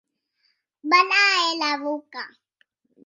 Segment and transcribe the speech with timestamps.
[0.89, 1.21] Barra
[1.51, 2.23] era boca.